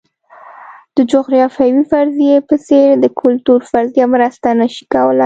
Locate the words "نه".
4.59-4.67